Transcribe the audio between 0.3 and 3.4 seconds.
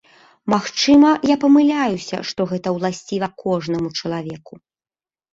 Магчыма, я памыляюся, што гэта ўласціва